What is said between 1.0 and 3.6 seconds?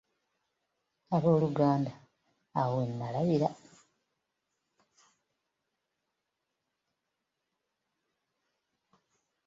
Ab'oluganda awo we nnalabira.